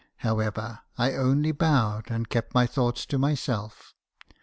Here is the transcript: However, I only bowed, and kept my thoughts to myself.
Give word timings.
However, 0.25 0.79
I 0.97 1.13
only 1.13 1.51
bowed, 1.51 2.09
and 2.09 2.27
kept 2.27 2.55
my 2.55 2.65
thoughts 2.65 3.05
to 3.05 3.19
myself. 3.19 3.93